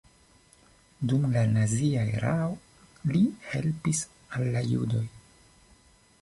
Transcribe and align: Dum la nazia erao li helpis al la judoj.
Dum 1.11 1.27
la 1.35 1.43
nazia 1.57 2.05
erao 2.13 2.55
li 3.13 3.21
helpis 3.51 4.01
al 4.39 4.51
la 4.57 4.65
judoj. 4.71 5.05